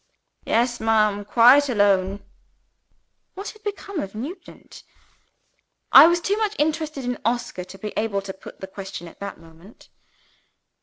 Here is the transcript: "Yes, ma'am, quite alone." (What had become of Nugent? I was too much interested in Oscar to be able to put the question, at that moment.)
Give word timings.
"Yes, 0.45 0.79
ma'am, 0.79 1.23
quite 1.23 1.69
alone." 1.69 2.23
(What 3.35 3.49
had 3.51 3.61
become 3.61 3.99
of 3.99 4.15
Nugent? 4.15 4.81
I 5.91 6.07
was 6.07 6.19
too 6.19 6.37
much 6.37 6.55
interested 6.57 7.05
in 7.05 7.19
Oscar 7.23 7.63
to 7.65 7.77
be 7.77 7.93
able 7.95 8.23
to 8.23 8.33
put 8.33 8.61
the 8.61 8.65
question, 8.67 9.07
at 9.07 9.19
that 9.19 9.37
moment.) 9.37 9.89